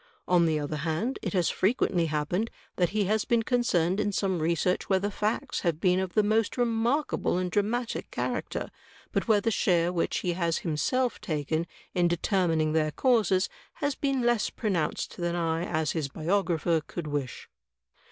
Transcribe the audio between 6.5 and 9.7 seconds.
remarkable and dramatic character, but where the